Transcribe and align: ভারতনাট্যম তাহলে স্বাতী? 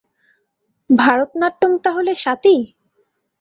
ভারতনাট্যম 0.89 1.71
তাহলে 1.85 2.11
স্বাতী? 2.15 2.55